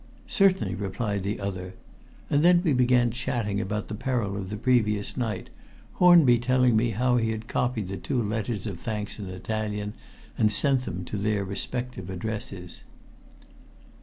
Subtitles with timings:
[0.25, 1.75] "Certainly," replied the other;
[2.27, 5.51] and then we began chatting about the peril of the previous night,
[5.99, 9.93] Hornby telling me how he had copied the two letters of thanks in Italian
[10.39, 12.83] and sent them to their respective addresses.